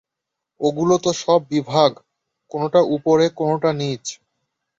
[0.61, 1.93] ওগুলোও তো সব বিভাগ–
[2.51, 4.15] কোনোটা উপরে কোনোটা নীচে।